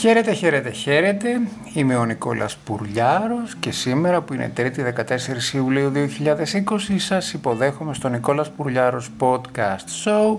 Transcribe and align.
Χαίρετε, 0.00 0.32
χαίρετε, 0.32 0.70
χαίρετε. 0.70 1.40
Είμαι 1.72 1.96
ο 1.96 2.04
Νικόλας 2.04 2.56
Πουρλιάρος 2.56 3.56
και 3.60 3.70
σήμερα 3.70 4.20
που 4.20 4.34
είναι 4.34 4.52
3η 4.56 4.80
14 4.80 5.54
Ιουλίου 5.54 5.92
2020 5.92 6.96
σας 6.96 7.32
υποδέχομαι 7.32 7.94
στο 7.94 8.08
Νικόλας 8.08 8.50
Πουρλιάρος 8.50 9.10
Podcast 9.18 10.04
Show 10.04 10.36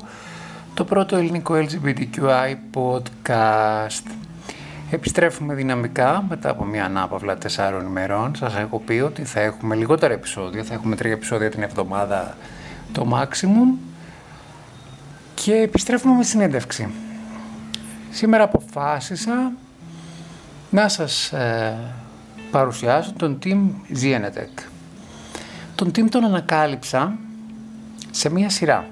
το 0.73 0.83
πρώτο 0.83 1.15
ελληνικό 1.15 1.53
LGBTQI 1.55 2.55
podcast. 2.73 4.11
Επιστρέφουμε 4.91 5.53
δυναμικά 5.53 6.25
μετά 6.29 6.49
από 6.49 6.63
μια 6.63 6.85
ανάπαυλα 6.85 7.37
τεσσάρων 7.37 7.85
ημερών. 7.85 8.35
Σας 8.35 8.55
έχω 8.55 8.79
πει 8.85 8.93
ότι 8.93 9.23
θα 9.23 9.39
έχουμε 9.39 9.75
λιγότερα 9.75 10.13
επεισόδια, 10.13 10.63
θα 10.63 10.73
έχουμε 10.73 10.95
τρία 10.95 11.11
επεισόδια 11.11 11.49
την 11.49 11.63
εβδομάδα 11.63 12.37
το 12.91 13.07
maximum 13.13 13.77
και 15.33 15.53
επιστρέφουμε 15.53 16.15
με 16.15 16.23
συνέντευξη. 16.23 16.87
Σήμερα 18.11 18.43
αποφάσισα 18.43 19.51
να 20.69 20.87
σας 20.87 21.31
ε, 21.31 21.77
παρουσιάσω 22.51 23.13
τον 23.17 23.39
team 23.43 23.69
Zienetec. 24.01 24.63
Τον 25.75 25.87
team 25.87 26.09
τον 26.09 26.23
ανακάλυψα 26.23 27.15
σε 28.11 28.29
μία 28.29 28.49
σειρά. 28.49 28.85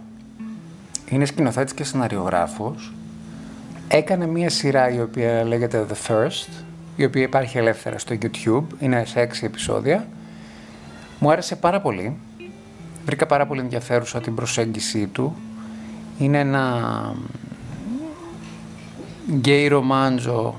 Είναι 1.09 1.25
σκηνοθέτης 1.25 1.73
και 1.73 1.83
σεναριογράφος. 1.83 2.93
Έκανε 3.87 4.27
μία 4.27 4.49
σειρά 4.49 4.89
η 4.89 5.01
οποία 5.01 5.43
λέγεται 5.43 5.85
The 5.89 6.11
First, 6.11 6.49
η 6.95 7.05
οποία 7.05 7.21
υπάρχει 7.21 7.57
ελεύθερα 7.57 7.97
στο 7.97 8.15
YouTube. 8.21 8.63
Είναι 8.79 9.05
σε 9.05 9.19
έξι 9.19 9.45
επεισόδια. 9.45 10.07
Μου 11.19 11.31
άρεσε 11.31 11.55
πάρα 11.55 11.81
πολύ. 11.81 12.17
Βρήκα 13.05 13.25
πάρα 13.25 13.45
πολύ 13.45 13.59
ενδιαφέρουσα 13.59 14.21
την 14.21 14.35
προσέγγιση 14.35 15.07
του. 15.07 15.35
Είναι 16.19 16.39
ένα 16.39 17.15
γκέι 19.31 19.67
ρομάντζο 19.67 20.55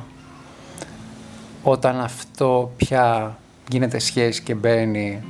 όταν 1.63 2.01
αυτό 2.01 2.73
πια 2.77 3.37
γίνεται 3.69 3.99
σχέση 3.99 4.43
και 4.43 4.55
μπαίνει 4.55 5.23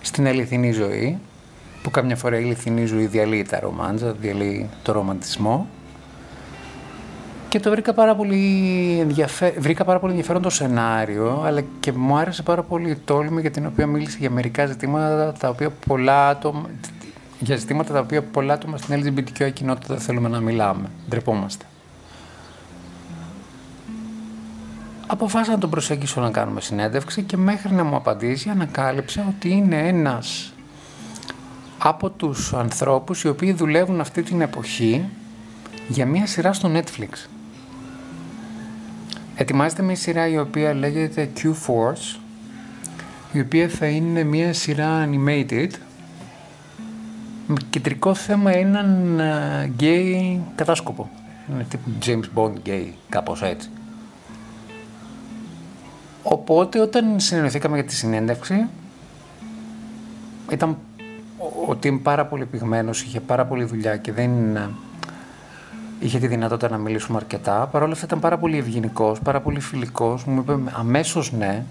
στην 0.00 0.26
αληθινή 0.26 0.72
ζωή 0.72 1.18
που 1.82 1.90
καμιά 1.90 2.16
φορά 2.16 2.40
η 2.40 2.42
αληθινή 2.42 2.84
ζωή 2.84 3.06
διαλύει 3.06 3.42
τα 3.42 3.60
ρομάντζα, 3.60 4.12
διαλύει 4.12 4.68
το 4.82 4.92
ρομαντισμό 4.92 5.66
και 7.48 7.60
το 7.60 7.70
βρήκα 7.70 7.92
πάρα 7.92 8.14
πολύ, 8.14 8.98
ενδιαφέ... 9.00 9.54
βρήκα 9.58 9.84
πάρα 9.84 9.98
πολύ 9.98 10.12
ενδιαφέρον 10.12 10.42
το 10.42 10.50
σενάριο 10.50 11.42
αλλά 11.44 11.62
και 11.80 11.92
μου 11.92 12.16
άρεσε 12.16 12.42
πάρα 12.42 12.62
πολύ 12.62 12.90
η 12.90 12.96
τόλμη 13.04 13.40
για 13.40 13.50
την 13.50 13.66
οποία 13.66 13.86
μίλησε 13.86 14.16
για 14.20 14.30
μερικά 14.30 14.66
ζητήματα 14.66 15.32
τα 15.32 15.48
οποία 15.48 15.70
πολλά 15.70 16.28
άτομα 16.28 16.68
για 17.40 17.56
ζητήματα 17.56 17.92
τα 17.92 18.00
οποία 18.00 18.22
πολλά 18.22 18.52
άτομα 18.52 18.76
στην 18.76 19.02
LGBTQ 19.04 19.52
κοινότητα 19.52 19.94
δεν 19.94 20.02
θέλουμε 20.02 20.28
να 20.28 20.40
μιλάμε. 20.40 20.90
Ντρεπόμαστε. 21.08 21.64
Αποφάσισα 25.12 25.52
να 25.52 25.58
τον 25.58 25.70
προσέγγισω 25.70 26.20
να 26.20 26.30
κάνουμε 26.30 26.60
συνέντευξη 26.60 27.22
και 27.22 27.36
μέχρι 27.36 27.74
να 27.74 27.84
μου 27.84 27.96
απαντήσει 27.96 28.48
ανακάλυψα 28.48 29.24
ότι 29.36 29.50
είναι 29.50 29.88
ένας 29.88 30.52
από 31.78 32.10
τους 32.10 32.52
ανθρώπους 32.54 33.22
οι 33.22 33.28
οποίοι 33.28 33.52
δουλεύουν 33.52 34.00
αυτή 34.00 34.22
την 34.22 34.40
εποχή 34.40 35.08
για 35.88 36.06
μια 36.06 36.26
σειρά 36.26 36.52
στο 36.52 36.70
Netflix. 36.74 37.28
Ετοιμάζεται 39.36 39.82
μια 39.82 39.96
σειρά 39.96 40.28
η 40.28 40.38
οποία 40.38 40.74
λέγεται 40.74 41.30
Q-Force 41.36 42.18
η 43.32 43.40
οποία 43.40 43.68
θα 43.68 43.86
είναι 43.86 44.22
μια 44.22 44.52
σειρά 44.52 45.08
animated 45.08 45.70
με 47.46 47.56
κεντρικό 47.70 48.14
θέμα 48.14 48.56
έναν 48.56 49.20
γκέι 49.64 50.42
κατάσκοπο. 50.54 51.10
Είναι 51.52 51.66
τύπου 51.68 51.90
James 52.06 52.38
Bond 52.38 52.52
γκέι, 52.62 52.94
κάπως 53.08 53.42
έτσι. 53.42 53.70
Οπότε 56.22 56.80
όταν 56.80 57.20
συνεννοηθήκαμε 57.20 57.74
για 57.74 57.84
τη 57.84 57.94
συνέντευξη, 57.94 58.66
ήταν 60.50 60.76
ο 61.68 61.76
Τιμ 61.76 62.02
πάρα 62.02 62.26
πολύ 62.26 62.44
πυγμένος, 62.44 63.02
είχε 63.02 63.20
πάρα 63.20 63.44
πολύ 63.46 63.64
δουλειά 63.64 63.96
και 63.96 64.12
δεν 64.12 64.30
είχε 66.00 66.18
τη 66.18 66.26
δυνατότητα 66.26 66.68
να 66.68 66.76
μιλήσουμε 66.76 67.16
αρκετά. 67.16 67.66
Παρ' 67.66 67.82
όλα 67.82 67.92
αυτά 67.92 68.04
ήταν 68.04 68.20
πάρα 68.20 68.38
πολύ 68.38 68.58
ευγενικός, 68.58 69.20
πάρα 69.20 69.40
πολύ 69.40 69.60
φιλικός. 69.60 70.24
Μου 70.24 70.40
είπε 70.40 70.58
αμέσως 70.72 71.32
ναι. 71.32 71.64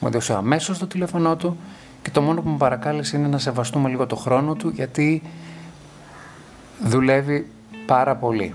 Μου 0.00 0.08
έδωσε 0.08 0.34
αμέσως 0.34 0.78
το 0.78 0.86
τηλέφωνό 0.86 1.36
του 1.36 1.56
και 2.02 2.10
το 2.10 2.22
μόνο 2.22 2.40
που 2.42 2.48
μου 2.48 2.56
παρακάλεσε 2.56 3.16
είναι 3.16 3.28
να 3.28 3.38
σεβαστούμε 3.38 3.88
λίγο 3.88 4.06
το 4.06 4.16
χρόνο 4.16 4.54
του 4.54 4.68
γιατί 4.68 5.22
δουλεύει 6.84 7.46
πάρα 7.86 8.16
πολύ. 8.16 8.54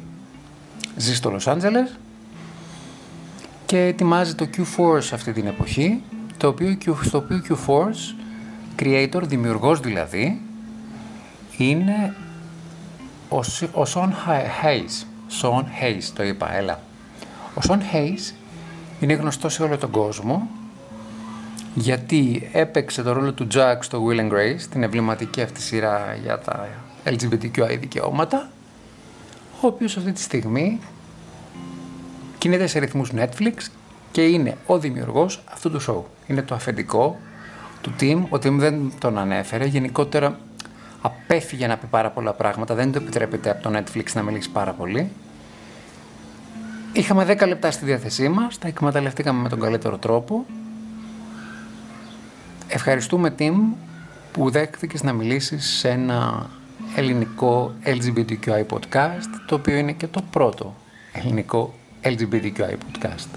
Ζει 0.98 1.16
στο 1.16 1.30
Λος 1.30 1.48
Άντζελες 1.48 1.98
και 3.66 3.86
ετοιμάζει 3.86 4.36
το 4.36 4.48
Q-Force 4.58 5.10
αυτή 5.14 5.32
την 5.32 5.48
εποχή, 5.48 6.02
το 6.38 6.48
οποίο, 6.48 6.78
στο 7.02 7.18
οποίο 7.18 7.42
Q-Force, 7.50 8.16
creator, 8.80 9.22
δημιουργός 9.24 9.80
δηλαδή, 9.80 10.42
είναι 11.58 12.16
ο, 13.30 13.38
ο 13.82 13.84
Sean 13.94 14.10
Hayes. 14.10 15.06
Sean 15.42 15.64
Hayes, 15.64 16.12
το 16.14 16.24
είπα, 16.24 16.56
έλα. 16.56 16.80
Ο 17.56 17.60
Sean 17.68 17.80
Hayes 17.96 18.34
είναι 19.00 19.14
γνωστό 19.14 19.50
σε 19.50 19.64
όλο 19.64 19.78
τον 19.78 19.90
κόσμο 19.92 20.50
γιατί 21.74 22.50
έπαιξε 22.52 23.04
το 23.04 23.12
ρόλο 23.14 23.34
του 23.34 23.48
Jack 23.54 23.78
στο 23.80 24.06
Will 24.08 24.20
and 24.20 24.32
Grace, 24.32 24.62
την 24.70 24.84
εμβληματική 24.84 25.42
αυτή 25.42 25.62
σειρά 25.62 26.18
για 26.24 26.40
τα 26.40 26.68
LGBTQI 27.06 27.78
δικαιώματα, 27.80 28.50
ο 29.62 29.68
οποίος 29.68 29.98
αυτή 29.98 30.12
τη 30.12 30.22
στιγμή 30.22 30.80
κινείται 32.44 32.68
σε 32.68 32.80
ρυθμούς 32.80 33.12
Netflix 33.16 33.54
και 34.12 34.22
είναι 34.22 34.58
ο 34.66 34.80
δημιουργός 34.80 35.44
αυτού 35.52 35.72
του 35.72 35.82
show. 35.82 36.28
Είναι 36.28 36.42
το 36.42 36.56
αφεντικό 36.56 37.18
του 37.82 37.94
team, 38.00 38.22
ο 38.30 38.36
team 38.36 38.52
δεν 38.52 38.92
τον 39.00 39.18
ανέφερε, 39.18 39.66
γενικότερα 39.66 40.40
απέφυγε 41.02 41.68
να 41.68 41.78
πει 41.78 41.86
πάρα 41.86 42.10
πολλά 42.10 42.34
πράγματα, 42.34 42.76
δεν 42.76 42.92
το 42.92 43.00
επιτρέπεται 43.02 43.50
από 43.50 43.62
το 43.62 43.78
Netflix 43.78 44.04
να 44.14 44.22
μιλήσει 44.22 44.50
πάρα 44.50 44.72
πολύ. 44.72 45.12
Είχαμε 46.94 47.26
10 47.40 47.48
λεπτά 47.48 47.72
στη 47.72 47.86
διάθεσή 47.86 48.30
μας, 48.30 48.58
τα 48.58 48.68
εκμεταλλευτήκαμε 48.68 49.42
με 49.42 49.50
τον 49.50 49.60
καλύτερο 49.60 49.98
τρόπο. 49.98 50.46
Ευχαριστούμε 52.68 53.36
team 53.40 53.56
που 54.32 54.50
δέχτηκες 54.50 55.04
να 55.04 55.14
μιλήσεις 55.14 55.66
σε 55.66 55.90
ένα 55.90 56.50
ελληνικό 56.96 57.74
LGBTQI 57.86 58.66
podcast, 58.70 59.30
το 59.48 59.56
οποίο 59.56 59.76
είναι 59.76 59.92
και 59.92 60.08
το 60.08 60.22
πρώτο 60.32 60.76
ελληνικό 61.14 61.74
LGBTQI 62.04 62.78
podcast. 62.78 63.28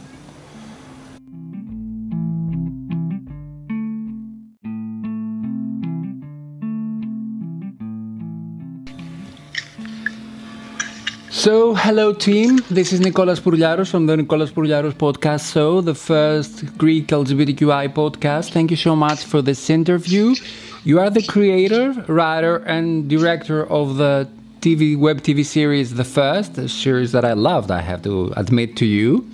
So, 11.31 11.75
hello 11.75 12.13
Tim. 12.13 12.59
This 12.71 12.93
is 12.93 12.99
Nicolas 12.99 13.39
Pourliaros 13.39 13.89
from 13.89 14.07
the 14.07 14.17
Nicolas 14.17 14.51
Pourliaros 14.51 14.95
podcast 14.95 15.53
show, 15.53 15.81
the 15.81 15.95
first 15.95 16.77
Greek 16.77 17.07
LGBTQI 17.07 17.95
podcast. 17.95 18.51
Thank 18.51 18.73
you 18.73 18.77
so 18.77 18.97
much 18.97 19.25
for 19.25 19.43
this 19.43 19.71
interview. 19.71 20.35
You 20.83 20.99
are 20.99 21.09
the 21.09 21.23
creator, 21.23 21.93
writer, 22.09 22.57
and 22.67 23.09
director 23.09 23.65
of 23.67 23.97
the 23.97 24.29
TV 24.67 24.99
web 24.99 25.23
TV 25.23 25.45
series 25.45 25.95
The 25.95 26.03
First, 26.03 26.59
a 26.59 26.69
series 26.69 27.13
that 27.13 27.25
I 27.25 27.35
loved, 27.35 27.71
I 27.71 27.83
have 27.83 28.03
to 28.03 28.33
admit 28.37 28.77
to 28.79 28.85
you. 28.85 29.25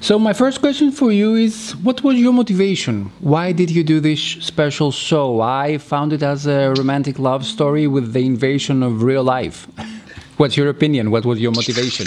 So 0.00 0.18
my 0.18 0.32
first 0.32 0.58
question 0.58 0.90
for 0.90 1.12
you 1.12 1.36
is 1.36 1.76
what 1.84 2.02
was 2.02 2.16
your 2.16 2.32
motivation? 2.32 3.12
Why 3.20 3.52
did 3.52 3.70
you 3.70 3.84
do 3.84 4.00
this 4.00 4.20
special 4.20 4.90
show? 4.90 5.40
I 5.40 5.78
found 5.78 6.12
it 6.12 6.24
as 6.24 6.48
a 6.48 6.74
romantic 6.76 7.20
love 7.20 7.46
story 7.46 7.86
with 7.86 8.12
the 8.12 8.26
invasion 8.26 8.82
of 8.82 9.04
real 9.04 9.22
life. 9.22 9.68
What's 10.36 10.56
your 10.56 10.68
opinion? 10.68 11.12
What 11.12 11.24
was 11.24 11.38
your 11.38 11.52
motivation? 11.52 12.06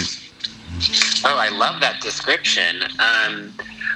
Oh, 1.24 1.38
I 1.38 1.48
love 1.48 1.80
that 1.80 2.02
description. 2.02 2.82
Um, 2.98 3.54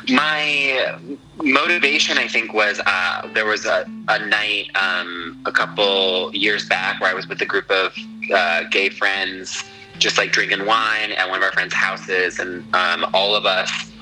my 0.08 0.98
motivation, 1.36 2.16
I 2.16 2.28
think, 2.28 2.54
was 2.54 2.80
uh, 2.86 3.28
there 3.34 3.44
was 3.44 3.66
a, 3.66 3.84
a 4.08 4.26
night 4.26 4.70
um, 4.74 5.38
a 5.44 5.52
couple 5.52 6.34
years 6.34 6.66
back 6.66 7.00
where 7.02 7.10
I 7.10 7.14
was 7.14 7.28
with 7.28 7.42
a 7.42 7.46
group 7.46 7.70
of 7.70 7.94
uh, 8.30 8.64
gay 8.70 8.88
friends, 8.88 9.64
just 9.98 10.18
like 10.18 10.32
drinking 10.32 10.66
wine 10.66 11.12
at 11.12 11.28
one 11.28 11.38
of 11.38 11.44
our 11.44 11.52
friends' 11.52 11.74
houses, 11.74 12.38
and 12.38 12.64
um, 12.74 13.06
all 13.14 13.34
of 13.34 13.46
us 13.46 13.92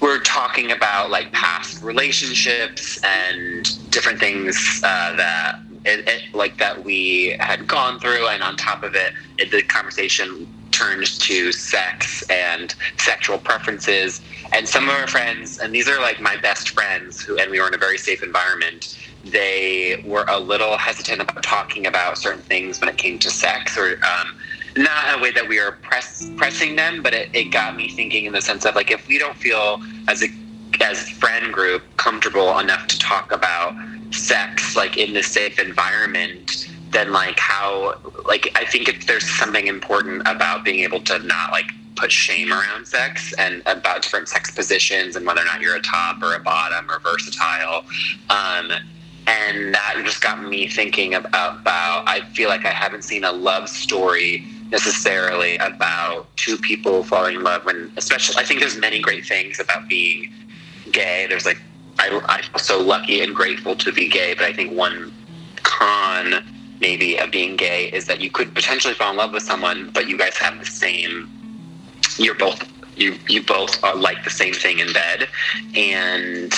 were 0.00 0.18
talking 0.20 0.72
about 0.72 1.10
like 1.10 1.30
past 1.32 1.82
relationships 1.82 2.98
and 3.04 3.90
different 3.90 4.18
things 4.18 4.80
uh, 4.82 5.14
that 5.16 5.60
it, 5.84 6.08
it, 6.08 6.34
like 6.34 6.58
that 6.58 6.84
we 6.84 7.36
had 7.40 7.66
gone 7.66 7.98
through, 8.00 8.28
and 8.28 8.42
on 8.42 8.56
top 8.56 8.82
of 8.82 8.94
it, 8.94 9.12
it 9.38 9.50
the 9.50 9.62
conversation 9.62 10.46
turned 10.70 11.06
to 11.20 11.52
sex 11.52 12.22
and 12.30 12.74
sexual 12.98 13.38
preferences. 13.38 14.20
And 14.52 14.68
some 14.68 14.88
of 14.88 14.94
our 14.94 15.06
friends, 15.06 15.58
and 15.58 15.74
these 15.74 15.88
are 15.88 16.00
like 16.00 16.20
my 16.20 16.36
best 16.36 16.70
friends, 16.70 17.20
who 17.20 17.38
and 17.38 17.50
we 17.50 17.60
were 17.60 17.68
in 17.68 17.74
a 17.74 17.78
very 17.78 17.98
safe 17.98 18.22
environment. 18.22 18.98
They 19.24 20.02
were 20.06 20.24
a 20.28 20.38
little 20.38 20.76
hesitant 20.76 21.22
about 21.22 21.42
talking 21.42 21.86
about 21.86 22.18
certain 22.18 22.42
things 22.42 22.80
when 22.80 22.88
it 22.88 22.96
came 22.96 23.18
to 23.20 23.30
sex, 23.30 23.76
or 23.76 24.00
um, 24.04 24.38
not 24.76 25.08
in 25.08 25.20
a 25.20 25.22
way 25.22 25.30
that 25.32 25.48
we 25.48 25.58
are 25.58 25.72
press, 25.72 26.28
pressing 26.36 26.76
them, 26.76 27.02
but 27.02 27.12
it, 27.12 27.28
it 27.34 27.44
got 27.52 27.76
me 27.76 27.88
thinking 27.88 28.24
in 28.24 28.32
the 28.32 28.40
sense 28.40 28.64
of 28.64 28.74
like 28.74 28.90
if 28.90 29.06
we 29.08 29.18
don't 29.18 29.36
feel 29.36 29.82
as 30.08 30.22
a 30.22 30.28
as 30.80 31.08
friend 31.10 31.52
group 31.52 31.82
comfortable 31.96 32.58
enough 32.58 32.86
to 32.86 32.98
talk 32.98 33.32
about 33.32 33.74
sex 34.12 34.76
like 34.76 34.96
in 34.96 35.12
this 35.12 35.26
safe 35.26 35.58
environment 35.58 36.68
then 36.90 37.12
like 37.12 37.38
how 37.38 37.98
like 38.26 38.50
i 38.54 38.64
think 38.64 38.88
if 38.88 39.06
there's 39.06 39.28
something 39.38 39.66
important 39.66 40.22
about 40.26 40.64
being 40.64 40.80
able 40.80 41.00
to 41.00 41.18
not 41.20 41.52
like 41.52 41.70
put 41.96 42.10
shame 42.10 42.50
around 42.50 42.86
sex 42.86 43.32
and 43.34 43.62
about 43.66 44.02
different 44.02 44.28
sex 44.28 44.50
positions 44.50 45.16
and 45.16 45.26
whether 45.26 45.42
or 45.42 45.44
not 45.44 45.60
you're 45.60 45.76
a 45.76 45.82
top 45.82 46.22
or 46.22 46.34
a 46.34 46.40
bottom 46.40 46.90
or 46.90 46.98
versatile 47.00 47.84
um, 48.30 48.72
and 49.30 49.74
that 49.74 49.94
just 50.04 50.20
got 50.20 50.42
me 50.42 50.66
thinking 50.66 51.14
about, 51.14 51.60
about 51.60 52.08
i 52.08 52.20
feel 52.34 52.48
like 52.48 52.64
i 52.66 52.70
haven't 52.70 53.02
seen 53.02 53.24
a 53.24 53.32
love 53.32 53.68
story 53.68 54.44
necessarily 54.70 55.56
about 55.58 56.26
two 56.36 56.56
people 56.56 57.02
falling 57.04 57.36
in 57.36 57.42
love 57.42 57.64
when 57.64 57.92
especially 57.96 58.36
i 58.36 58.44
think 58.44 58.60
there's 58.60 58.78
many 58.78 59.00
great 59.00 59.24
things 59.24 59.60
about 59.60 59.88
being 59.88 60.32
gay 60.92 61.26
there's 61.28 61.46
like 61.46 61.60
I, 62.00 62.20
I 62.28 62.42
feel 62.42 62.58
so 62.58 62.80
lucky 62.80 63.20
and 63.20 63.34
grateful 63.34 63.76
to 63.76 63.92
be 63.92 64.08
gay, 64.08 64.32
but 64.34 64.44
I 64.44 64.54
think 64.54 64.72
one 64.72 65.12
con 65.62 66.42
maybe 66.80 67.18
of 67.18 67.30
being 67.30 67.56
gay 67.56 67.90
is 67.92 68.06
that 68.06 68.22
you 68.22 68.30
could 68.30 68.54
potentially 68.54 68.94
fall 68.94 69.10
in 69.10 69.18
love 69.18 69.32
with 69.32 69.42
someone, 69.42 69.90
but 69.92 70.08
you 70.08 70.16
guys 70.16 70.36
have 70.38 70.58
the 70.58 70.64
same. 70.64 71.28
You're 72.16 72.34
both 72.34 72.66
you 72.96 73.18
you 73.28 73.42
both 73.42 73.82
are 73.84 73.94
like 73.94 74.24
the 74.24 74.30
same 74.30 74.54
thing 74.54 74.78
in 74.78 74.92
bed, 74.94 75.28
and 75.74 76.52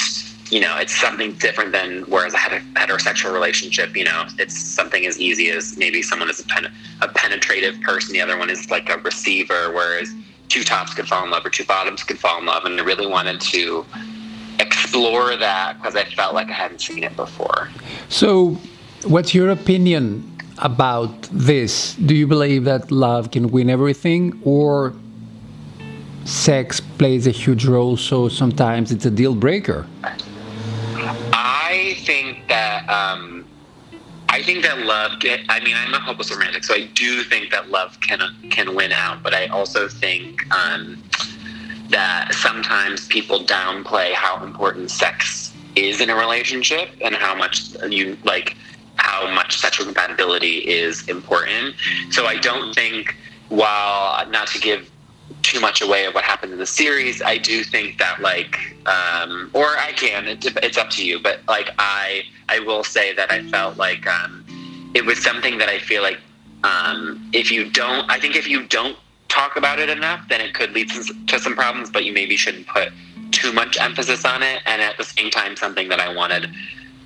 you 0.53 0.61
know 0.61 0.77
it's 0.77 0.95
something 0.95 1.33
different 1.33 1.73
than 1.73 2.03
whereas 2.03 2.35
a 2.35 2.37
heterosexual 2.37 3.33
relationship. 3.33 3.97
You 3.97 4.05
know, 4.05 4.27
it's 4.39 4.57
something 4.57 5.07
as 5.07 5.19
easy 5.19 5.51
as 5.51 5.79
maybe 5.79 6.03
someone 6.03 6.29
is 6.29 6.41
a, 6.41 6.47
pen, 6.47 6.71
a 7.01 7.09
penetrative 7.09 7.81
person, 7.81 8.13
the 8.13 8.21
other 8.21 8.37
one 8.37 8.51
is 8.51 8.71
like 8.71 8.91
a 8.91 8.99
receiver, 8.99 9.73
whereas 9.73 10.13
two 10.51 10.63
tops 10.63 10.93
could 10.93 11.09
fall 11.09 11.25
in 11.25 11.31
love 11.31 11.47
or 11.47 11.49
two 11.49 11.65
bottoms 11.65 12.05
could 12.05 12.19
fall 12.19 12.39
in 12.39 12.45
love, 12.45 12.67
and 12.67 12.79
I 12.79 12.85
really 12.85 13.07
wanted 13.07 13.41
to 13.41 13.87
explore 14.59 15.37
that 15.37 15.79
because 15.79 15.97
I 15.97 16.05
felt 16.05 16.35
like 16.35 16.49
I 16.51 16.53
hadn't 16.53 16.83
seen 16.83 17.03
it 17.03 17.17
before. 17.17 17.71
So, 18.11 18.59
what's 19.05 19.35
your 19.35 19.49
opinion 19.49 20.31
about 20.59 21.23
this? 21.33 21.95
Do 21.95 22.15
you 22.15 22.27
believe 22.27 22.65
that 22.65 22.91
love 22.91 23.31
can 23.31 23.49
win 23.49 23.71
everything, 23.71 24.39
or 24.45 24.93
sex 26.27 26.81
plays 26.81 27.27
a 27.27 27.31
huge 27.31 27.65
role, 27.65 27.97
so 27.97 28.29
sometimes 28.29 28.93
it's 28.93 29.07
a 29.07 29.11
deal 29.11 29.35
breaker? 29.35 29.87
I 31.73 31.95
think 31.95 32.49
that. 32.49 32.89
Um, 32.89 33.47
I 34.29 34.43
think 34.43 34.63
that 34.63 34.79
love. 34.79 35.13
I 35.51 35.61
mean, 35.61 35.75
I'm 35.77 35.93
a 35.93 36.01
hopeless 36.01 36.31
romantic, 36.31 36.65
so 36.65 36.75
I 36.75 36.87
do 36.95 37.23
think 37.23 37.51
that 37.51 37.71
love 37.71 38.01
can 38.01 38.21
can 38.51 38.75
win 38.75 38.91
out. 38.93 39.23
But 39.23 39.35
I 39.35 39.47
also 39.49 39.89
think 39.89 40.43
um, 40.55 41.03
that 41.91 42.33
sometimes 42.33 43.07
people 43.09 43.41
downplay 43.45 44.13
how 44.13 44.43
important 44.43 44.91
sex 44.91 45.53
is 45.77 46.01
in 46.01 46.09
a 46.09 46.15
relationship 46.15 46.89
and 47.03 47.15
how 47.15 47.35
much 47.35 47.75
you 47.89 48.17
like 48.25 48.57
how 48.97 49.31
much 49.35 49.59
sexual 49.59 49.85
compatibility 49.85 50.59
is 50.69 51.07
important. 51.09 51.75
So 52.11 52.27
I 52.27 52.37
don't 52.37 52.75
think 52.75 53.17
while 53.51 54.27
not 54.31 54.49
to 54.49 54.59
give 54.61 54.91
too 55.43 55.61
much 55.61 55.83
away 55.83 56.05
of 56.07 56.15
what 56.15 56.25
happened 56.25 56.53
in 56.53 56.59
the 56.59 56.67
series, 56.67 57.23
I 57.23 57.39
do 57.39 57.65
think 57.65 57.99
that 57.99 58.21
like 58.21 58.59
um, 58.87 59.51
or 59.53 59.67
I 59.67 59.93
can 59.93 60.27
it, 60.27 60.45
it's 60.63 60.79
up 60.79 60.91
to 60.91 61.05
you, 61.05 61.19
but 61.19 61.41
like 61.49 61.71
I 61.79 62.23
I 62.49 62.61
will 62.61 62.85
say 62.85 63.15
that 63.15 63.31
I 63.31 63.43
felt 63.51 63.77
like 63.77 64.07
um, 64.07 64.45
it 64.95 65.05
was 65.05 65.23
something 65.23 65.59
that 65.59 65.69
I 65.69 65.79
feel 65.79 66.03
like 66.03 66.19
um, 66.65 67.29
if 67.33 67.51
you 67.51 67.71
don't 67.71 68.11
I 68.11 68.19
think 68.19 68.37
if 68.37 68.47
you 68.49 68.67
don't 68.67 68.97
talk 69.29 69.57
about 69.57 69.79
it 69.79 69.89
enough, 69.89 70.29
then 70.29 70.41
it 70.41 70.55
could 70.55 70.73
lead 70.73 70.91
to 70.91 71.39
some 71.39 71.55
problems, 71.55 71.91
but 71.91 72.05
you 72.05 72.13
maybe 72.13 72.37
shouldn't 72.37 72.67
put 72.67 72.91
too 73.31 73.53
much 73.53 73.79
emphasis 73.81 74.25
on 74.25 74.43
it. 74.43 74.61
And 74.67 74.83
at 74.83 74.99
the 74.99 75.05
same 75.05 75.31
time, 75.31 75.57
something 75.57 75.89
that 75.89 76.01
I 76.01 76.15
wanted 76.15 76.51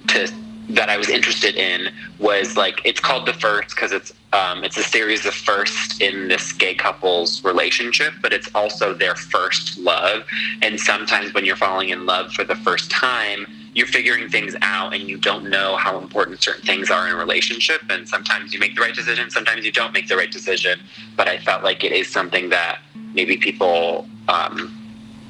to 0.09 0.29
that 0.71 0.91
I 0.91 0.97
was 0.97 1.09
interested 1.09 1.55
in 1.55 1.95
was 2.19 2.57
like 2.57 2.81
it's 2.85 2.99
called 2.99 3.27
the 3.27 3.33
first 3.33 3.71
because 3.71 3.93
it's 3.93 4.13
um, 4.37 4.65
it's 4.65 4.77
a 4.77 4.83
series 4.83 5.25
of 5.25 5.35
firsts 5.35 5.99
in 6.00 6.29
this 6.29 6.53
gay 6.53 6.75
couple's 6.75 7.43
relationship, 7.43 8.12
but 8.21 8.35
it's 8.35 8.50
also 8.55 8.93
their 8.93 9.15
first 9.15 9.79
love. 9.79 10.27
And 10.61 10.79
sometimes 10.79 11.33
when 11.33 11.47
you're 11.47 11.56
falling 11.56 11.88
in 11.88 12.05
love 12.05 12.33
for 12.33 12.44
the 12.44 12.55
first 12.56 12.91
time, 12.91 13.47
you're 13.73 13.87
figuring 13.87 14.29
things 14.29 14.55
out 14.61 14.93
and 14.93 15.09
you 15.09 15.17
don't 15.17 15.49
know 15.49 15.77
how 15.77 15.99
important 15.99 16.43
certain 16.43 16.62
things 16.62 16.91
are 16.91 17.06
in 17.06 17.15
a 17.15 17.17
relationship. 17.17 17.81
And 17.88 18.06
sometimes 18.06 18.53
you 18.53 18.61
make 18.61 18.75
the 18.75 18.83
right 18.83 18.94
decision, 18.94 19.31
sometimes 19.31 19.65
you 19.65 19.73
don't 19.73 19.94
make 19.94 20.06
the 20.06 20.17
right 20.17 20.31
decision. 20.31 20.81
But 21.17 21.29
I 21.29 21.39
felt 21.39 21.65
like 21.65 21.82
it 21.82 21.93
is 21.93 22.09
something 22.09 22.50
that 22.50 22.81
maybe 23.15 23.39
people 23.39 24.06
um, 24.29 24.75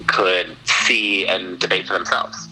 could 0.08 0.56
see 0.64 1.28
and 1.28 1.60
debate 1.60 1.86
for 1.86 1.92
themselves. 1.94 2.48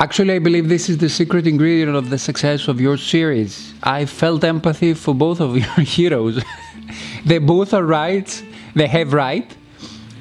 Actually, 0.00 0.34
I 0.34 0.38
believe 0.38 0.68
this 0.68 0.88
is 0.88 0.98
the 0.98 1.08
secret 1.08 1.46
ingredient 1.46 1.94
of 1.94 2.08
the 2.08 2.18
success 2.18 2.66
of 2.66 2.80
your 2.80 2.96
series. 2.96 3.74
I 3.82 4.06
felt 4.06 4.42
empathy 4.42 4.94
for 4.94 5.14
both 5.14 5.40
of 5.40 5.56
your 5.64 5.84
heroes. 5.84 6.42
they 7.26 7.38
both 7.38 7.74
are 7.74 7.84
right, 7.84 8.42
they 8.74 8.86
have 8.86 9.12
right, 9.12 9.54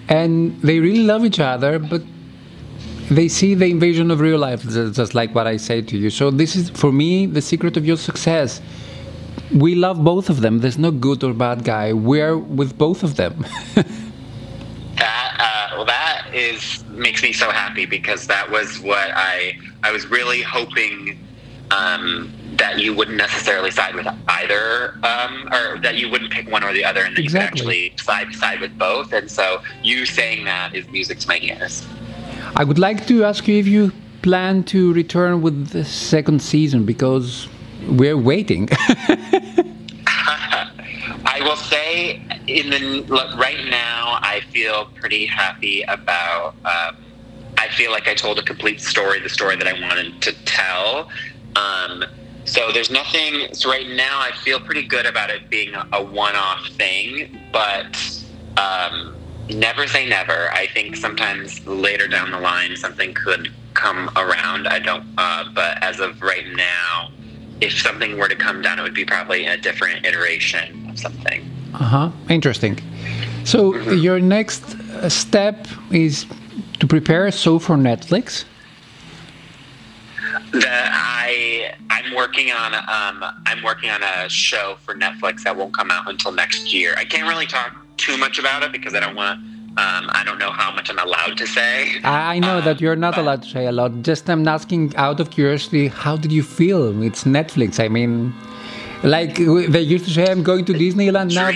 and 0.09 0.59
they 0.61 0.79
really 0.79 1.03
love 1.03 1.23
each 1.23 1.39
other, 1.39 1.79
but 1.79 2.01
they 3.09 3.27
see 3.27 3.55
the 3.55 3.65
invasion 3.65 4.11
of 4.11 4.19
real 4.19 4.39
life, 4.39 4.63
just 4.63 5.15
like 5.15 5.33
what 5.33 5.47
I 5.47 5.57
say 5.57 5.81
to 5.81 5.97
you. 5.97 6.09
So 6.09 6.31
this 6.31 6.55
is, 6.55 6.69
for 6.69 6.91
me, 6.91 7.25
the 7.25 7.41
secret 7.41 7.77
of 7.77 7.85
your 7.85 7.97
success. 7.97 8.61
We 9.53 9.75
love 9.75 10.03
both 10.03 10.29
of 10.29 10.41
them. 10.41 10.59
There's 10.59 10.77
no 10.77 10.91
good 10.91 11.23
or 11.23 11.33
bad 11.33 11.63
guy. 11.63 11.93
We're 11.93 12.37
with 12.37 12.77
both 12.77 13.03
of 13.03 13.15
them. 13.15 13.45
that 14.95 15.35
uh, 15.39 15.75
well, 15.75 15.85
that 15.85 16.20
is 16.33 16.83
makes 16.89 17.23
me 17.23 17.33
so 17.33 17.49
happy 17.51 17.85
because 17.85 18.27
that 18.27 18.49
was 18.49 18.79
what 18.79 19.11
I 19.13 19.57
I 19.83 19.91
was 19.91 20.07
really 20.07 20.41
hoping 20.41 21.19
um, 21.71 22.31
that 22.57 22.79
you 22.79 22.93
wouldn't 22.93 23.17
necessarily 23.17 23.71
side 23.71 23.95
with 23.95 24.07
either, 24.27 24.97
um, 25.03 25.47
or 25.53 25.79
that 25.79 25.95
you 25.95 26.09
wouldn't 26.09 26.31
pick 26.31 26.51
one 26.51 26.63
or 26.63 26.73
the 26.73 26.83
other, 26.83 27.01
and 27.01 27.15
that 27.15 27.23
exactly. 27.23 27.59
you 27.85 27.89
could 27.89 27.95
actually 27.95 27.97
side 27.97 28.33
side 28.35 28.59
with 28.59 28.77
both. 28.77 29.13
And 29.13 29.31
so, 29.31 29.61
you 29.81 30.05
saying 30.05 30.45
that 30.45 30.75
is 30.75 30.87
music 30.89 31.19
to 31.19 31.27
my 31.27 31.39
ears. 31.41 31.85
I 32.55 32.63
would 32.63 32.79
like 32.79 33.07
to 33.07 33.23
ask 33.23 33.47
you 33.47 33.57
if 33.57 33.67
you 33.67 33.91
plan 34.21 34.63
to 34.65 34.93
return 34.93 35.41
with 35.41 35.69
the 35.69 35.85
second 35.85 36.41
season 36.41 36.85
because 36.85 37.47
we're 37.87 38.17
waiting. 38.17 38.69
I 41.41 41.43
will 41.43 41.55
say, 41.55 42.21
in 42.45 42.69
the 42.69 43.03
right 43.35 43.65
now, 43.67 44.19
I 44.21 44.41
feel 44.51 44.85
pretty 44.93 45.25
happy 45.25 45.81
about. 45.83 46.53
Um, 46.65 46.97
I 47.57 47.67
feel 47.69 47.91
like 47.91 48.07
I 48.07 48.13
told 48.13 48.37
a 48.37 48.43
complete 48.43 48.79
story, 48.79 49.19
the 49.19 49.29
story 49.29 49.55
that 49.55 49.67
I 49.67 49.73
wanted 49.81 50.21
to 50.21 50.33
tell. 50.45 51.09
Um, 51.55 52.05
so 52.45 52.71
there's 52.71 52.91
nothing. 52.91 53.53
So 53.55 53.71
right 53.71 53.89
now, 53.89 54.19
I 54.19 54.31
feel 54.43 54.59
pretty 54.59 54.83
good 54.83 55.07
about 55.07 55.31
it 55.31 55.49
being 55.49 55.73
a, 55.73 55.87
a 55.93 56.03
one-off 56.03 56.67
thing, 56.77 57.39
but. 57.51 57.97
Um, 58.57 59.15
never 59.49 59.87
say 59.87 60.07
never. 60.07 60.51
I 60.51 60.67
think 60.67 60.95
sometimes 60.95 61.65
later 61.65 62.07
down 62.07 62.31
the 62.31 62.39
line 62.39 62.75
something 62.75 63.13
could 63.13 63.49
come 63.73 64.09
around. 64.15 64.67
I 64.67 64.79
don't, 64.79 65.05
uh, 65.17 65.45
but 65.55 65.81
as 65.81 65.99
of 65.99 66.21
right 66.21 66.45
now, 66.53 67.09
if 67.61 67.79
something 67.79 68.17
were 68.17 68.27
to 68.27 68.35
come 68.35 68.61
down, 68.61 68.79
it 68.79 68.81
would 68.81 68.93
be 68.93 69.05
probably 69.05 69.45
a 69.45 69.55
different 69.55 70.05
iteration 70.05 70.89
of 70.89 70.99
something. 70.99 71.49
Uh 71.73 71.77
huh. 71.77 72.11
Interesting. 72.29 72.79
So 73.45 73.73
mm-hmm. 73.73 73.93
your 73.93 74.19
next 74.19 74.75
uh, 74.75 75.07
step 75.09 75.67
is 75.91 76.25
to 76.79 76.87
prepare 76.87 77.27
a 77.27 77.31
show 77.31 77.59
for 77.59 77.75
Netflix. 77.75 78.45
That 80.51 80.89
I 80.91 81.73
I'm 81.89 82.13
working 82.15 82.51
on 82.51 82.73
um, 82.73 83.23
I'm 83.45 83.63
working 83.63 83.89
on 83.89 84.03
a 84.03 84.27
show 84.27 84.77
for 84.81 84.95
Netflix 84.95 85.43
that 85.43 85.55
won't 85.55 85.75
come 85.75 85.91
out 85.91 86.09
until 86.09 86.31
next 86.31 86.73
year. 86.73 86.93
I 86.97 87.05
can't 87.05 87.27
really 87.27 87.45
talk 87.45 87.75
too 87.97 88.17
much 88.17 88.39
about 88.39 88.63
it 88.63 88.71
because 88.71 88.93
I 88.93 88.99
don't 88.99 89.15
want 89.15 89.39
to. 89.39 89.50
Um, 89.77 90.09
I 90.11 90.23
don't 90.25 90.37
know 90.37 90.51
how 90.51 90.69
much 90.75 90.89
I'm 90.89 90.99
allowed 90.99 91.37
to 91.37 91.47
say. 91.47 92.01
I 92.03 92.39
know 92.39 92.57
um, 92.57 92.65
that 92.65 92.81
you're 92.81 92.97
not 92.97 93.15
but, 93.15 93.21
allowed 93.21 93.43
to 93.43 93.49
say 93.49 93.67
a 93.67 93.71
lot. 93.71 94.01
Just 94.01 94.29
I'm 94.29 94.45
asking 94.45 94.93
out 94.97 95.21
of 95.21 95.29
curiosity, 95.31 95.87
how 95.87 96.17
did 96.17 96.31
you 96.33 96.43
feel? 96.43 97.01
It's 97.01 97.23
Netflix. 97.23 97.79
I 97.79 97.87
mean, 97.87 98.33
like 99.03 99.37
they 99.37 99.79
used 99.81 100.05
to 100.05 100.11
say, 100.11 100.29
I'm 100.29 100.43
going 100.43 100.65
to 100.65 100.73
Disneyland 100.73 101.33
now. 101.33 101.51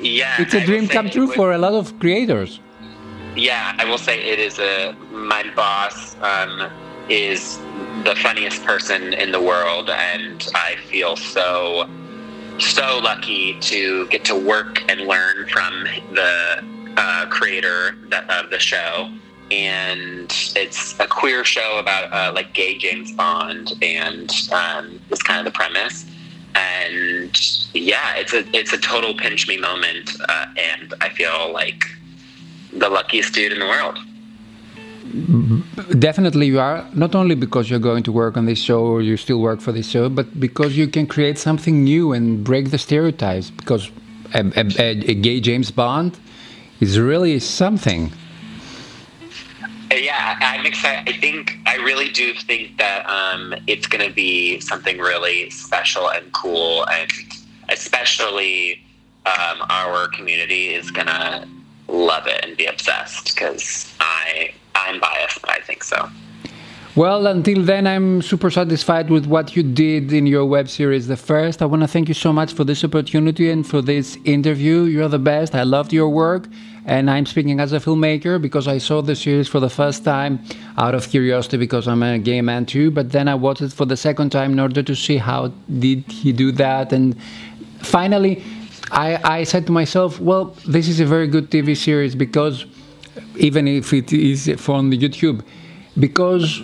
Yeah, 0.00 0.40
it's 0.40 0.54
a 0.54 0.64
dream 0.64 0.86
come 0.86 1.10
true 1.10 1.26
for 1.32 1.52
a 1.52 1.58
lot 1.58 1.74
of 1.74 1.98
creators. 1.98 2.60
Yeah, 3.34 3.74
I 3.76 3.86
will 3.86 3.98
say 3.98 4.22
it 4.22 4.38
is 4.38 4.60
a. 4.60 4.94
My 5.10 5.42
boss 5.56 6.16
um, 6.22 6.70
is 7.08 7.58
the 8.04 8.14
funniest 8.22 8.64
person 8.64 9.14
in 9.14 9.32
the 9.32 9.40
world, 9.40 9.90
and 9.90 10.48
I 10.54 10.76
feel 10.88 11.16
so 11.16 11.88
so 12.58 13.00
lucky 13.02 13.58
to 13.60 14.06
get 14.08 14.24
to 14.26 14.36
work 14.36 14.88
and 14.88 15.00
learn 15.02 15.48
from 15.48 15.84
the 16.12 16.64
uh, 16.96 17.26
creator 17.30 17.96
that, 18.08 18.28
of 18.30 18.50
the 18.50 18.58
show. 18.58 19.10
And 19.50 20.32
it's 20.56 20.98
a 20.98 21.06
queer 21.06 21.44
show 21.44 21.78
about 21.78 22.12
uh, 22.12 22.32
like 22.34 22.54
gay 22.54 22.78
James 22.78 23.12
Bond, 23.12 23.74
and 23.82 24.30
um, 24.50 24.98
it's 25.10 25.22
kind 25.22 25.38
of 25.40 25.44
the 25.44 25.56
premise. 25.56 26.06
and 26.54 27.40
yeah, 27.72 28.14
it's 28.16 28.34
a 28.34 28.44
it's 28.56 28.72
a 28.72 28.78
total 28.78 29.14
pinch 29.14 29.48
me 29.48 29.56
moment, 29.58 30.10
uh, 30.28 30.46
and 30.56 30.94
I 31.00 31.08
feel 31.08 31.52
like 31.52 31.84
the 32.72 32.88
luckiest 32.88 33.34
dude 33.34 33.52
in 33.52 33.58
the 33.58 33.66
world. 33.66 33.98
Definitely, 35.98 36.46
you 36.46 36.60
are 36.60 36.86
not 36.94 37.14
only 37.14 37.34
because 37.34 37.68
you're 37.68 37.78
going 37.90 38.02
to 38.04 38.12
work 38.12 38.36
on 38.36 38.46
this 38.46 38.58
show 38.58 38.80
or 38.80 39.02
you 39.02 39.16
still 39.16 39.40
work 39.40 39.60
for 39.60 39.72
this 39.72 39.88
show, 39.88 40.08
but 40.08 40.40
because 40.40 40.76
you 40.76 40.86
can 40.88 41.06
create 41.06 41.38
something 41.38 41.84
new 41.84 42.12
and 42.12 42.44
break 42.44 42.70
the 42.70 42.78
stereotypes. 42.78 43.50
Because 43.50 43.90
a, 44.34 44.40
a, 44.56 44.88
a 45.10 45.14
gay 45.14 45.40
James 45.40 45.70
Bond 45.70 46.18
is 46.82 46.98
really 46.98 47.38
something. 47.38 48.12
Yeah, 49.92 50.36
I'm 50.40 50.66
excited. 50.66 51.14
I 51.14 51.16
think 51.16 51.58
I 51.64 51.76
really 51.76 52.08
do 52.08 52.34
think 52.34 52.76
that 52.78 53.08
um, 53.08 53.54
it's 53.68 53.86
going 53.86 54.04
to 54.06 54.12
be 54.12 54.58
something 54.58 54.98
really 54.98 55.48
special 55.50 56.10
and 56.10 56.32
cool, 56.32 56.84
and 56.88 57.08
especially 57.68 58.82
um, 59.26 59.62
our 59.70 60.08
community 60.08 60.74
is 60.74 60.90
going 60.90 61.06
to 61.06 61.46
love 61.86 62.26
it 62.26 62.44
and 62.44 62.56
be 62.56 62.66
obsessed 62.66 63.32
because 63.32 63.94
I 64.00 64.52
I'm 64.74 64.98
biased, 64.98 65.40
but 65.40 65.50
I 65.50 65.60
think 65.60 65.84
so. 65.84 66.08
Well, 66.94 67.26
until 67.26 67.62
then, 67.62 67.86
I'm 67.86 68.20
super 68.20 68.50
satisfied 68.50 69.08
with 69.08 69.24
what 69.24 69.56
you 69.56 69.62
did 69.62 70.12
in 70.12 70.26
your 70.26 70.44
web 70.44 70.68
series, 70.68 71.06
The 71.06 71.16
First. 71.16 71.62
I 71.62 71.64
want 71.64 71.80
to 71.80 71.88
thank 71.88 72.06
you 72.08 72.12
so 72.12 72.34
much 72.34 72.52
for 72.52 72.64
this 72.64 72.84
opportunity 72.84 73.48
and 73.48 73.66
for 73.66 73.80
this 73.80 74.18
interview. 74.26 74.82
You're 74.82 75.08
the 75.08 75.18
best. 75.18 75.54
I 75.54 75.62
loved 75.62 75.94
your 75.94 76.10
work. 76.10 76.48
And 76.84 77.10
I'm 77.10 77.24
speaking 77.24 77.60
as 77.60 77.72
a 77.72 77.80
filmmaker 77.80 78.42
because 78.42 78.68
I 78.68 78.76
saw 78.76 79.00
the 79.00 79.16
series 79.16 79.48
for 79.48 79.58
the 79.58 79.70
first 79.70 80.04
time 80.04 80.44
out 80.76 80.94
of 80.94 81.08
curiosity 81.08 81.56
because 81.56 81.88
I'm 81.88 82.02
a 82.02 82.18
gay 82.18 82.42
man 82.42 82.66
too. 82.66 82.90
But 82.90 83.10
then 83.10 83.26
I 83.26 83.36
watched 83.36 83.62
it 83.62 83.72
for 83.72 83.86
the 83.86 83.96
second 83.96 84.28
time 84.28 84.52
in 84.52 84.60
order 84.60 84.82
to 84.82 84.94
see 84.94 85.16
how 85.16 85.50
did 85.78 86.04
he 86.12 86.30
do 86.30 86.52
that. 86.52 86.92
And 86.92 87.16
finally, 87.78 88.44
I, 88.90 89.38
I 89.38 89.44
said 89.44 89.64
to 89.64 89.72
myself, 89.72 90.20
well, 90.20 90.54
this 90.68 90.88
is 90.88 91.00
a 91.00 91.06
very 91.06 91.26
good 91.26 91.50
TV 91.50 91.74
series 91.74 92.14
because 92.14 92.66
even 93.36 93.66
if 93.66 93.94
it 93.94 94.12
is 94.12 94.52
from 94.58 94.90
YouTube, 94.90 95.42
because 95.98 96.60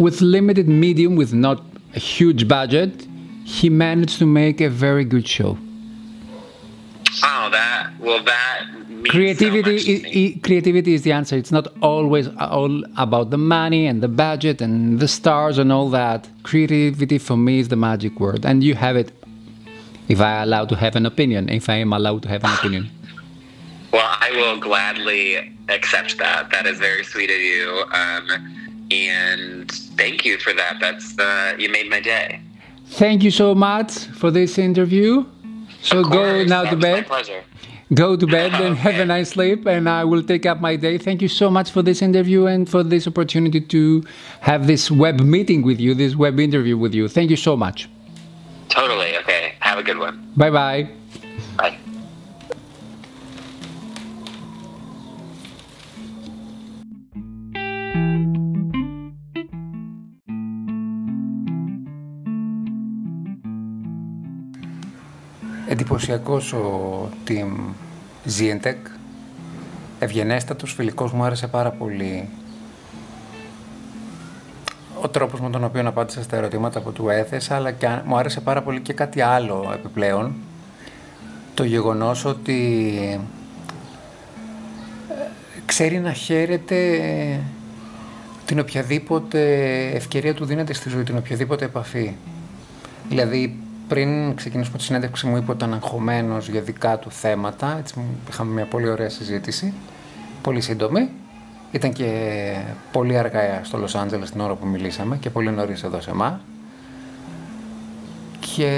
with 0.00 0.22
limited 0.22 0.66
medium, 0.66 1.14
with 1.14 1.32
not 1.34 1.62
a 1.94 1.98
huge 1.98 2.48
budget, 2.48 3.06
he 3.44 3.68
managed 3.68 4.18
to 4.18 4.26
make 4.26 4.60
a 4.60 4.68
very 4.68 5.04
good 5.04 5.28
show. 5.28 5.58
Oh, 7.22 7.48
that 7.50 7.92
well, 8.00 8.22
that 8.24 8.66
creativity. 9.08 9.78
So 9.78 10.08
is, 10.08 10.42
creativity 10.42 10.94
is 10.94 11.02
the 11.02 11.12
answer. 11.12 11.36
It's 11.36 11.52
not 11.52 11.66
always 11.82 12.28
all 12.38 12.82
about 12.96 13.30
the 13.30 13.38
money 13.38 13.86
and 13.86 14.02
the 14.02 14.08
budget 14.08 14.62
and 14.62 15.00
the 15.00 15.08
stars 15.08 15.58
and 15.58 15.70
all 15.70 15.90
that. 15.90 16.28
Creativity 16.44 17.18
for 17.18 17.36
me 17.36 17.58
is 17.58 17.68
the 17.68 17.76
magic 17.76 18.18
word, 18.18 18.46
and 18.46 18.64
you 18.64 18.74
have 18.74 18.96
it. 18.96 19.12
If 20.08 20.20
I 20.20 20.42
allow 20.42 20.64
to 20.64 20.74
have 20.74 20.96
an 20.96 21.06
opinion, 21.06 21.48
if 21.50 21.68
I 21.68 21.76
am 21.76 21.92
allowed 21.92 22.22
to 22.22 22.28
have 22.28 22.42
an 22.42 22.54
opinion. 22.54 22.90
Well, 23.92 24.08
I 24.20 24.30
will 24.32 24.58
gladly 24.58 25.54
accept 25.68 26.18
that. 26.18 26.50
That 26.50 26.66
is 26.66 26.78
very 26.78 27.04
sweet 27.04 27.30
of 27.30 27.40
you. 27.40 27.84
Um, 27.92 28.69
and 28.90 29.70
thank 29.96 30.24
you 30.24 30.38
for 30.38 30.52
that. 30.52 30.78
That's 30.80 31.18
uh, 31.18 31.54
you 31.58 31.68
made 31.68 31.88
my 31.88 32.00
day. 32.00 32.40
Thank 32.86 33.22
you 33.22 33.30
so 33.30 33.54
much 33.54 33.92
for 34.20 34.30
this 34.30 34.58
interview. 34.58 35.24
So 35.82 36.02
go 36.02 36.44
now 36.44 36.64
to 36.64 36.76
bed. 36.76 37.06
pleasure. 37.06 37.42
Go 37.92 38.16
to 38.16 38.26
bed 38.26 38.52
and 38.54 38.74
okay. 38.74 38.80
have 38.92 39.00
a 39.00 39.04
nice 39.04 39.30
sleep, 39.30 39.66
and 39.66 39.88
I 39.88 40.04
will 40.04 40.22
take 40.22 40.46
up 40.46 40.60
my 40.60 40.76
day. 40.76 40.96
Thank 40.98 41.22
you 41.22 41.28
so 41.28 41.50
much 41.50 41.70
for 41.70 41.82
this 41.82 42.02
interview 42.02 42.46
and 42.46 42.68
for 42.68 42.84
this 42.84 43.06
opportunity 43.06 43.60
to 43.60 44.04
have 44.40 44.66
this 44.68 44.90
web 44.90 45.20
meeting 45.20 45.62
with 45.62 45.80
you, 45.80 45.94
this 45.94 46.14
web 46.14 46.38
interview 46.38 46.76
with 46.76 46.94
you. 46.94 47.08
Thank 47.08 47.30
you 47.30 47.36
so 47.36 47.56
much. 47.56 47.88
Totally. 48.68 49.16
Okay. 49.18 49.54
Have 49.60 49.78
a 49.78 49.82
good 49.82 49.98
one. 49.98 50.32
Bye 50.36 50.50
bye 50.50 50.88
bye. 51.56 51.78
Bye. 65.90 65.96
εντυπωσιακός 65.96 66.52
ο 66.52 67.08
team 67.28 67.74
Zientech. 68.38 68.90
Ευγενέστατος, 69.98 70.72
φιλικός, 70.72 71.12
μου 71.12 71.22
άρεσε 71.22 71.46
πάρα 71.46 71.70
πολύ 71.70 72.28
ο 75.02 75.08
τρόπος 75.08 75.40
με 75.40 75.50
τον 75.50 75.64
οποίο 75.64 75.88
απάντησα 75.88 76.22
στα 76.22 76.36
ερωτήματα 76.36 76.80
που 76.80 76.92
του 76.92 77.08
έθεσα, 77.08 77.54
αλλά 77.54 77.70
και 77.70 77.88
μου 78.04 78.16
άρεσε 78.16 78.40
πάρα 78.40 78.62
πολύ 78.62 78.80
και 78.80 78.92
κάτι 78.92 79.20
άλλο 79.20 79.70
επιπλέον. 79.74 80.34
Το 81.54 81.64
γεγονός 81.64 82.24
ότι 82.24 82.98
ε, 85.08 85.18
ξέρει 85.66 85.98
να 85.98 86.12
χαίρεται 86.12 87.00
την 88.44 88.58
οποιαδήποτε 88.58 89.40
ευκαιρία 89.86 90.34
του 90.34 90.44
δίνεται 90.44 90.72
στη 90.72 90.88
ζωή, 90.88 91.02
την 91.02 91.16
οποιαδήποτε 91.16 91.64
επαφή. 91.64 92.16
Δηλαδή, 93.08 93.69
πριν 93.90 94.34
ξεκινήσουμε 94.34 94.78
τη 94.78 94.84
συνέντευξη 94.84 95.26
μου 95.26 95.36
είπε 95.36 95.50
ότι 95.50 95.64
ήταν 95.64 95.74
αγχωμένος 95.74 96.48
για 96.48 96.60
δικά 96.60 96.98
του 96.98 97.10
θέματα. 97.10 97.76
Έτσι, 97.78 97.94
είχαμε 98.28 98.52
μια 98.52 98.64
πολύ 98.64 98.88
ωραία 98.88 99.08
συζήτηση, 99.08 99.72
πολύ 100.42 100.60
σύντομη. 100.60 101.10
Ήταν 101.70 101.92
και 101.92 102.52
πολύ 102.92 103.18
αργά 103.18 103.60
στο 103.62 103.78
Λος 103.78 103.94
Άντζελες 103.94 104.30
την 104.30 104.40
ώρα 104.40 104.54
που 104.54 104.66
μιλήσαμε 104.66 105.16
και 105.16 105.30
πολύ 105.30 105.50
νωρίς 105.50 105.82
εδώ 105.82 106.00
σε 106.00 106.10
εμά. 106.10 106.40
Και 108.40 108.70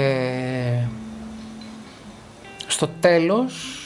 στο 2.67 2.89
τέλος 2.99 3.77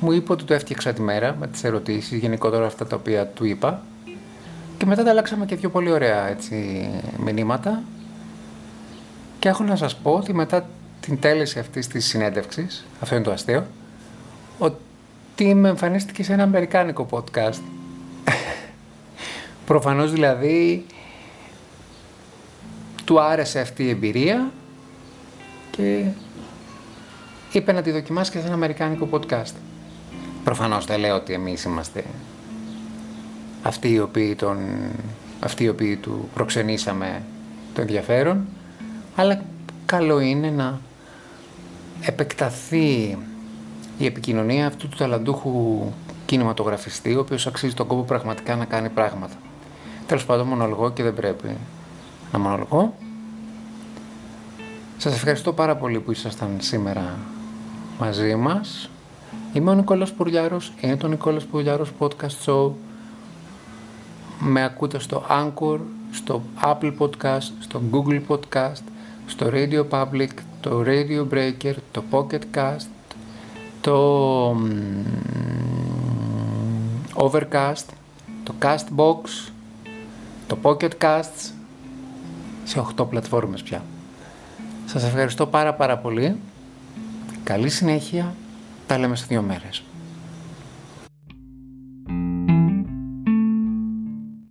μου 0.00 0.12
είπε 0.12 0.32
ότι 0.32 0.44
το 0.44 0.54
έφτιαξα 0.54 0.92
τη 0.92 1.00
μέρα 1.00 1.36
με 1.40 1.46
τις 1.46 1.64
ερωτήσεις, 1.64 2.18
γενικότερα 2.18 2.66
αυτά 2.66 2.86
τα 2.86 2.96
οποία 2.96 3.26
του 3.26 3.44
είπα. 3.44 3.82
Και 4.78 4.86
μετά 4.86 5.04
τα 5.04 5.10
αλλάξαμε 5.10 5.44
και 5.44 5.56
δύο 5.56 5.70
πολύ 5.70 5.90
ωραία 5.90 6.28
έτσι, 6.28 6.88
μηνύματα 7.24 7.82
και 9.44 9.50
έχω 9.50 9.64
να 9.64 9.76
σας 9.76 9.96
πω 9.96 10.10
ότι 10.10 10.34
μετά 10.34 10.68
την 11.00 11.20
τέλεση 11.20 11.58
αυτής 11.58 11.86
της 11.86 12.06
συνέντευξης, 12.06 12.84
αυτό 13.00 13.14
είναι 13.14 13.24
το 13.24 13.30
αστείο, 13.30 13.66
ότι 14.58 15.54
με 15.54 15.68
εμφανίστηκε 15.68 16.22
σε 16.22 16.32
ένα 16.32 16.42
αμερικάνικο 16.42 17.06
podcast. 17.10 17.60
Προφανώς 19.66 20.12
δηλαδή 20.12 20.86
του 23.04 23.20
άρεσε 23.20 23.60
αυτή 23.60 23.84
η 23.84 23.88
εμπειρία 23.88 24.50
και 25.70 26.04
είπε 27.52 27.72
να 27.72 27.82
τη 27.82 27.90
δοκιμάσει 27.90 28.30
και 28.30 28.38
σε 28.38 28.44
ένα 28.44 28.54
αμερικάνικο 28.54 29.08
podcast. 29.12 29.54
Προφανώς 30.44 30.84
δεν 30.84 31.00
λέω 31.00 31.16
ότι 31.16 31.32
εμείς 31.32 31.64
είμαστε 31.64 32.04
αυτοί 33.62 33.92
οι 33.92 34.00
οποίοι, 34.00 34.34
τον, 34.34 34.58
αυτοί 35.40 35.64
οι 35.64 35.68
οποίοι 35.68 35.96
του 35.96 36.28
προξενήσαμε 36.34 37.22
το 37.74 37.80
ενδιαφέρον, 37.80 38.46
αλλά 39.14 39.42
καλό 39.86 40.20
είναι 40.20 40.50
να 40.50 40.80
επεκταθεί 42.00 43.18
η 43.98 44.06
επικοινωνία 44.06 44.66
αυτού 44.66 44.88
του 44.88 44.96
ταλαντούχου 44.96 45.82
κινηματογραφιστή, 46.26 47.14
ο 47.14 47.20
οποίος 47.20 47.46
αξίζει 47.46 47.74
τον 47.74 47.86
κόπο 47.86 48.02
πραγματικά 48.02 48.56
να 48.56 48.64
κάνει 48.64 48.88
πράγματα. 48.88 49.34
Τέλος 50.06 50.24
πάντων, 50.24 50.46
μονολογώ 50.46 50.90
και 50.90 51.02
δεν 51.02 51.14
πρέπει 51.14 51.56
να 52.32 52.38
μονολογώ. 52.38 52.94
Σας 54.96 55.14
ευχαριστώ 55.14 55.52
πάρα 55.52 55.76
πολύ 55.76 56.00
που 56.00 56.10
ήσασταν 56.10 56.56
σήμερα 56.60 57.16
μαζί 57.98 58.34
μας. 58.34 58.90
Είμαι 59.52 59.70
ο 59.70 59.74
Νικόλας 59.74 60.12
Πουρλιάρος, 60.12 60.72
είναι 60.80 60.96
το 60.96 61.08
Νικόλας 61.08 61.44
Πουρλιάρος 61.44 61.92
Podcast 61.98 62.44
Show. 62.46 62.70
Με 64.38 64.64
ακούτε 64.64 64.98
στο 64.98 65.24
Anchor, 65.28 65.78
στο 66.10 66.42
Apple 66.64 66.92
Podcast, 66.98 67.50
στο 67.60 67.82
Google 67.92 68.20
Podcast, 68.28 68.82
στο 69.26 69.50
Radio 69.52 69.84
Public, 69.90 70.28
το 70.60 70.82
Radio 70.86 71.26
Breaker, 71.32 71.74
το 71.90 72.02
Pocket 72.10 72.40
Cast, 72.54 72.86
το 73.80 74.56
Overcast, 77.14 77.86
το 78.42 78.54
Castbox, 78.62 79.50
το 80.46 80.58
Pocket 80.62 80.90
Casts, 80.98 81.52
σε 82.64 82.82
8 82.96 83.06
πλατφόρμες 83.08 83.62
πια. 83.62 83.82
Σας 84.86 85.04
ευχαριστώ 85.04 85.46
πάρα 85.46 85.74
πάρα 85.74 85.98
πολύ. 85.98 86.36
Καλή 87.44 87.68
συνέχεια. 87.68 88.34
Τα 88.86 88.98
λέμε 88.98 89.16
σε 89.16 89.24
δύο 89.28 89.42
μέρες. 89.42 89.82